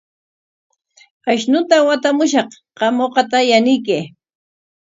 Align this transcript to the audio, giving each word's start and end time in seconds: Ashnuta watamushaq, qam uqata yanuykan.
Ashnuta 1.33 1.75
watamushaq, 1.87 2.49
qam 2.77 2.95
uqata 3.05 3.37
yanuykan. 3.49 4.05